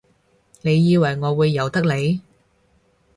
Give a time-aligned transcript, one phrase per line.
[0.63, 2.21] 你以為我會由得你？